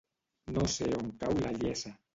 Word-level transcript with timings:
No 0.55 0.63
sé 0.77 0.89
on 1.03 1.13
cau 1.23 1.39
la 1.45 1.57
Iessa. 1.63 1.99